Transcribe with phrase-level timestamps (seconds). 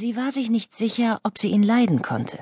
[0.00, 2.38] Sie war sich nicht sicher, ob sie ihn leiden konnte.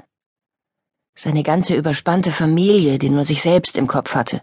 [1.14, 4.42] Seine ganze überspannte Familie, die nur sich selbst im Kopf hatte.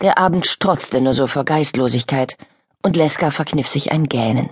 [0.00, 2.36] Der Abend strotzte nur so vor Geistlosigkeit,
[2.82, 4.50] und Leska verkniff sich ein Gähnen.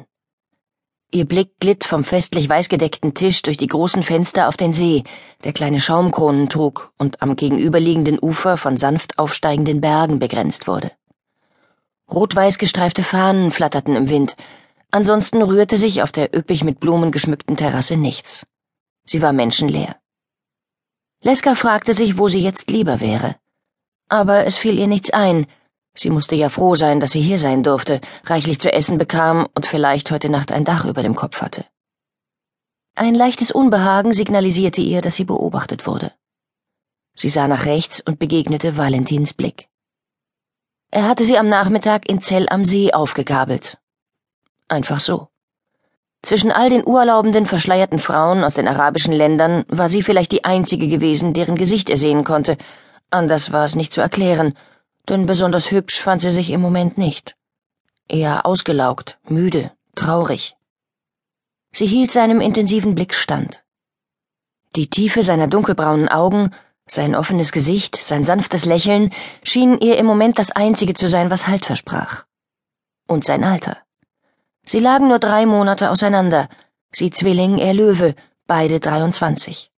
[1.11, 5.03] Ihr Blick glitt vom festlich weißgedeckten Tisch durch die großen Fenster auf den See,
[5.43, 10.93] der kleine Schaumkronen trug und am gegenüberliegenden Ufer von sanft aufsteigenden Bergen begrenzt wurde.
[12.09, 14.37] Rot-weiß gestreifte Fahnen flatterten im Wind,
[14.97, 18.47] Ansonsten rührte sich auf der üppig mit Blumen geschmückten Terrasse nichts.
[19.05, 19.97] Sie war menschenleer.
[21.21, 23.37] Leska fragte sich, wo sie jetzt lieber wäre.
[24.09, 25.49] Aber es fiel ihr nichts ein.
[25.93, 29.67] Sie musste ja froh sein, dass sie hier sein durfte, reichlich zu essen bekam und
[29.67, 31.67] vielleicht heute Nacht ein Dach über dem Kopf hatte.
[32.95, 36.11] Ein leichtes Unbehagen signalisierte ihr, dass sie beobachtet wurde.
[37.13, 39.69] Sie sah nach rechts und begegnete Valentins Blick.
[40.91, 43.77] Er hatte sie am Nachmittag in Zell am See aufgegabelt
[44.69, 45.29] Einfach so.
[46.23, 50.89] Zwischen all den urlaubenden, verschleierten Frauen aus den arabischen Ländern war sie vielleicht die einzige
[50.89, 52.57] gewesen, deren Gesicht er sehen konnte.
[53.11, 54.55] Anders war es nicht zu erklären,
[55.09, 57.37] denn besonders hübsch fand sie sich im Moment nicht.
[58.09, 60.57] Eher ausgelaugt, müde, traurig.
[61.73, 63.63] Sie hielt seinem intensiven Blick stand.
[64.75, 66.51] Die Tiefe seiner dunkelbraunen Augen,
[66.87, 71.47] sein offenes Gesicht, sein sanftes Lächeln schienen ihr im Moment das einzige zu sein, was
[71.47, 72.25] Halt versprach.
[73.07, 73.79] Und sein Alter.
[74.69, 76.49] Sie lagen nur drei Monate auseinander,
[76.91, 78.17] sie Zwilling, er Löwe,
[78.49, 79.71] beide 23.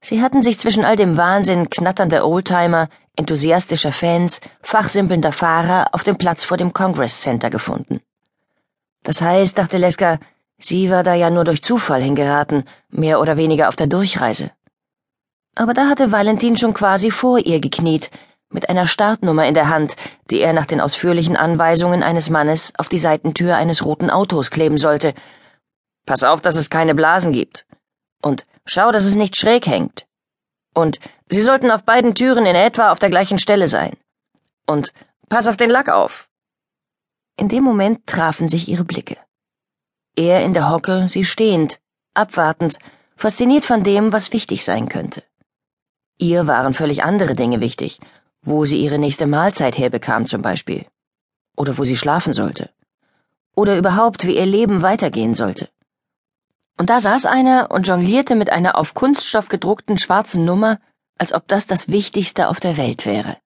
[0.00, 6.16] Sie hatten sich zwischen all dem Wahnsinn knatternder Oldtimer, enthusiastischer Fans, fachsimpelnder Fahrer auf dem
[6.16, 8.00] Platz vor dem Congress Center gefunden.
[9.02, 10.20] Das heißt, dachte Leska,
[10.56, 14.52] sie war da ja nur durch Zufall hingeraten, mehr oder weniger auf der Durchreise.
[15.56, 18.12] Aber da hatte Valentin schon quasi vor ihr gekniet,
[18.56, 19.96] mit einer Startnummer in der Hand,
[20.30, 24.78] die er nach den ausführlichen Anweisungen eines Mannes auf die Seitentür eines roten Autos kleben
[24.78, 25.12] sollte.
[26.06, 27.66] Pass auf, dass es keine Blasen gibt.
[28.22, 30.06] Und schau, dass es nicht schräg hängt.
[30.74, 33.94] Und sie sollten auf beiden Türen in etwa auf der gleichen Stelle sein.
[34.66, 34.94] Und
[35.28, 36.26] pass auf den Lack auf.
[37.36, 39.18] In dem Moment trafen sich ihre Blicke.
[40.16, 41.78] Er in der Hocke, sie stehend,
[42.14, 42.78] abwartend,
[43.16, 45.22] fasziniert von dem, was wichtig sein könnte.
[46.16, 48.00] Ihr waren völlig andere Dinge wichtig,
[48.46, 50.86] wo sie ihre nächste Mahlzeit herbekam zum Beispiel.
[51.56, 52.70] Oder wo sie schlafen sollte.
[53.54, 55.68] Oder überhaupt, wie ihr Leben weitergehen sollte.
[56.78, 60.78] Und da saß einer und jonglierte mit einer auf Kunststoff gedruckten schwarzen Nummer,
[61.18, 63.36] als ob das das Wichtigste auf der Welt wäre.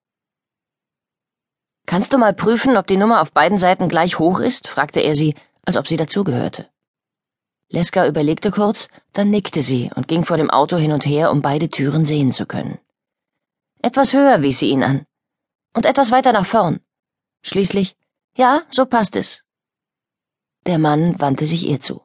[1.87, 4.69] Kannst du mal prüfen, ob die Nummer auf beiden Seiten gleich hoch ist?
[4.69, 5.35] fragte er sie,
[5.65, 6.69] als ob sie dazugehörte.
[7.69, 11.41] Leska überlegte kurz, dann nickte sie und ging vor dem Auto hin und her, um
[11.41, 12.79] beide Türen sehen zu können.
[13.83, 15.07] Etwas höher wies sie ihn an.
[15.75, 16.81] Und etwas weiter nach vorn.
[17.43, 17.97] Schließlich,
[18.37, 19.45] ja, so passt es.
[20.67, 22.03] Der Mann wandte sich ihr zu.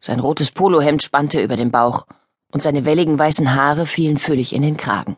[0.00, 2.06] Sein rotes Polohemd spannte über dem Bauch,
[2.52, 5.16] und seine welligen weißen Haare fielen füllig in den Kragen.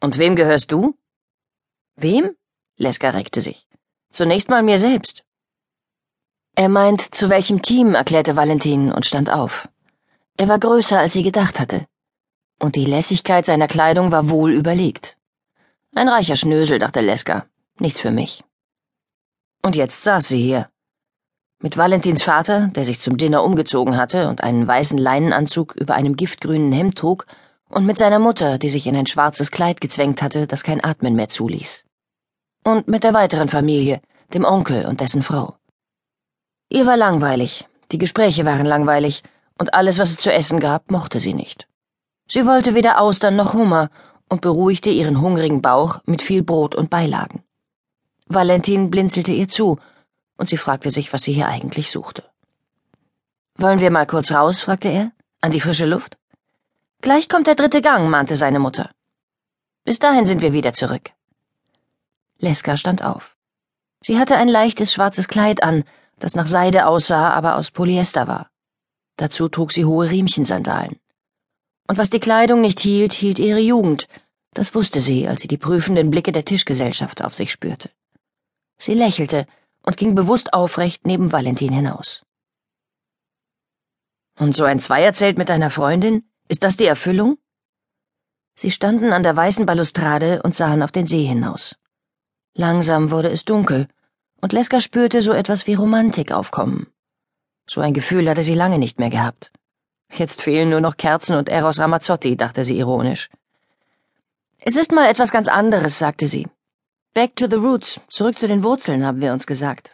[0.00, 0.96] Und wem gehörst du?
[1.96, 2.34] Wem?
[2.76, 3.68] Leska reckte sich.
[4.10, 5.24] Zunächst mal mir selbst.
[6.54, 9.68] Er meint, zu welchem Team, erklärte Valentin und stand auf.
[10.38, 11.86] Er war größer, als sie gedacht hatte
[12.58, 15.16] und die Lässigkeit seiner Kleidung war wohl überlegt.
[15.94, 17.46] Ein reicher Schnösel, dachte Leska.
[17.78, 18.44] Nichts für mich.
[19.62, 20.68] Und jetzt saß sie hier.
[21.60, 26.16] Mit Valentins Vater, der sich zum Dinner umgezogen hatte und einen weißen Leinenanzug über einem
[26.16, 27.26] giftgrünen Hemd trug,
[27.68, 31.16] und mit seiner Mutter, die sich in ein schwarzes Kleid gezwängt hatte, das kein Atmen
[31.16, 31.84] mehr zuließ.
[32.62, 34.00] Und mit der weiteren Familie,
[34.32, 35.56] dem Onkel und dessen Frau.
[36.68, 39.22] Ihr war langweilig, die Gespräche waren langweilig,
[39.58, 41.66] und alles, was es zu essen gab, mochte sie nicht.
[42.28, 43.90] Sie wollte weder Austern noch Hummer
[44.28, 47.44] und beruhigte ihren hungrigen Bauch mit viel Brot und Beilagen.
[48.26, 49.78] Valentin blinzelte ihr zu,
[50.36, 52.24] und sie fragte sich, was sie hier eigentlich suchte.
[53.56, 54.60] Wollen wir mal kurz raus?
[54.60, 55.12] fragte er.
[55.40, 56.18] An die frische Luft?
[57.00, 58.90] Gleich kommt der dritte Gang, mahnte seine Mutter.
[59.84, 61.12] Bis dahin sind wir wieder zurück.
[62.38, 63.36] Leska stand auf.
[64.02, 65.84] Sie hatte ein leichtes schwarzes Kleid an,
[66.18, 68.50] das nach Seide aussah, aber aus Polyester war.
[69.16, 70.98] Dazu trug sie hohe Riemchensandalen.
[71.86, 74.08] Und was die Kleidung nicht hielt, hielt ihre Jugend.
[74.54, 77.90] Das wusste sie, als sie die prüfenden Blicke der Tischgesellschaft auf sich spürte.
[78.78, 79.46] Sie lächelte
[79.82, 82.24] und ging bewusst aufrecht neben Valentin hinaus.
[84.38, 86.28] Und so ein Zweierzelt mit einer Freundin?
[86.48, 87.38] Ist das die Erfüllung?
[88.54, 91.76] Sie standen an der weißen Balustrade und sahen auf den See hinaus.
[92.54, 93.88] Langsam wurde es dunkel,
[94.40, 96.86] und Leska spürte so etwas wie Romantik aufkommen.
[97.68, 99.52] So ein Gefühl hatte sie lange nicht mehr gehabt.
[100.12, 103.28] Jetzt fehlen nur noch Kerzen und Eros Ramazzotti, dachte sie ironisch.
[104.58, 106.46] Es ist mal etwas ganz anderes, sagte sie.
[107.14, 109.92] Back to the roots, zurück zu den Wurzeln, haben wir uns gesagt.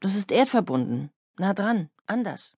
[0.00, 2.55] Das ist erdverbunden, nah dran, anders.